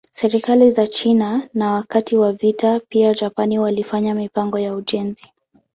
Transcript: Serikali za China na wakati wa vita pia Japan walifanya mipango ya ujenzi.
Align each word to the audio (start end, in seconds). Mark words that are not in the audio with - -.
Serikali 0.11 0.71
za 0.71 0.87
China 0.87 1.41
na 1.53 1.71
wakati 1.73 2.17
wa 2.17 2.33
vita 2.33 2.79
pia 2.79 3.13
Japan 3.13 3.57
walifanya 3.57 4.15
mipango 4.15 4.59
ya 4.59 4.75
ujenzi. 4.75 5.29